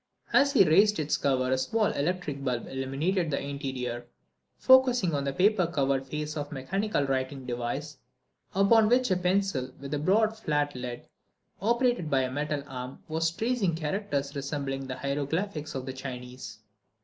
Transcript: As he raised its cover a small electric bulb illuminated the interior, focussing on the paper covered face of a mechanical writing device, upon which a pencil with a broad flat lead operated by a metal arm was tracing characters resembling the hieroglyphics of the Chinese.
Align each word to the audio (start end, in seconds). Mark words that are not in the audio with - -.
As 0.33 0.53
he 0.53 0.63
raised 0.63 0.97
its 0.97 1.15
cover 1.15 1.51
a 1.51 1.59
small 1.59 1.91
electric 1.91 2.43
bulb 2.43 2.65
illuminated 2.67 3.29
the 3.29 3.39
interior, 3.39 4.07
focussing 4.57 5.13
on 5.13 5.25
the 5.25 5.31
paper 5.31 5.67
covered 5.67 6.07
face 6.07 6.35
of 6.35 6.49
a 6.49 6.53
mechanical 6.55 7.03
writing 7.03 7.45
device, 7.45 7.97
upon 8.55 8.89
which 8.89 9.11
a 9.11 9.15
pencil 9.15 9.71
with 9.79 9.93
a 9.93 9.99
broad 9.99 10.35
flat 10.35 10.73
lead 10.73 11.07
operated 11.61 12.09
by 12.09 12.21
a 12.21 12.31
metal 12.31 12.63
arm 12.65 13.03
was 13.07 13.29
tracing 13.29 13.75
characters 13.75 14.35
resembling 14.35 14.87
the 14.87 14.97
hieroglyphics 14.97 15.75
of 15.75 15.85
the 15.85 15.93
Chinese. 15.93 16.57